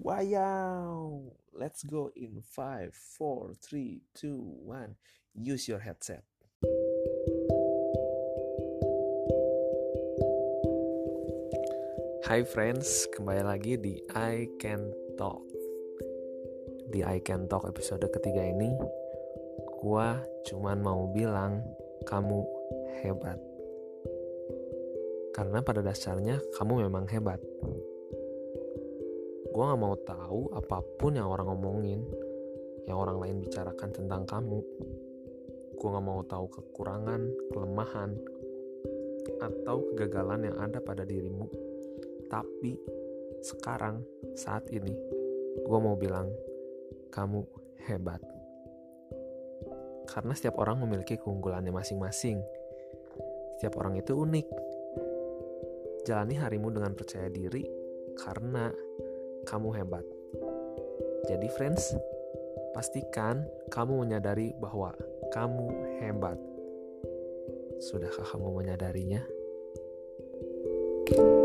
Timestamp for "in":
2.16-2.40